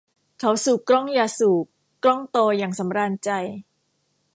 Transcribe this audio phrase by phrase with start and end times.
[0.39, 1.65] เขาสูบกล้องยาสูบ
[2.03, 3.29] กล้องโตอย่างสำราญใจ